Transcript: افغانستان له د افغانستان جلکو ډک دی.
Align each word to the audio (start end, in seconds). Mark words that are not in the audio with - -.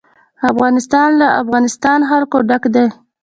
افغانستان 0.51 1.09
له 1.19 1.27
د 1.31 1.33
افغانستان 1.41 1.99
جلکو 2.09 2.37
ډک 2.49 2.63
دی. 2.75 2.85